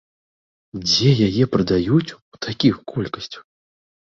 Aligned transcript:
Дзе 0.85 1.09
яе 1.27 1.43
прадаюць 1.57 2.15
у 2.15 2.35
такіх 2.47 2.81
колькасцях? 2.95 3.45